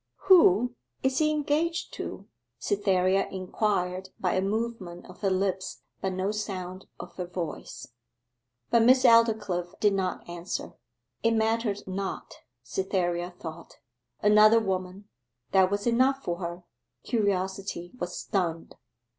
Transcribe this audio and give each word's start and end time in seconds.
'Who 0.23 0.73
is 1.03 1.19
he 1.19 1.29
engaged 1.29 1.93
to?' 1.93 2.27
Cytherea 2.57 3.27
inquired 3.29 4.09
by 4.19 4.33
a 4.33 4.41
movement 4.41 5.05
of 5.05 5.21
her 5.21 5.29
lips 5.29 5.83
but 6.01 6.13
no 6.13 6.31
sound 6.31 6.87
of 6.99 7.13
her 7.17 7.27
voice. 7.27 7.85
But 8.71 8.81
Miss 8.81 9.03
Aldclyffe 9.05 9.79
did 9.79 9.93
not 9.93 10.27
answer. 10.27 10.73
It 11.21 11.35
mattered 11.35 11.83
not, 11.85 12.33
Cytherea 12.63 13.35
thought. 13.39 13.77
Another 14.23 14.59
woman 14.59 15.07
that 15.51 15.69
was 15.69 15.85
enough 15.85 16.23
for 16.23 16.37
her: 16.39 16.63
curiosity 17.03 17.91
was 17.99 18.17
stunned. 18.17 18.73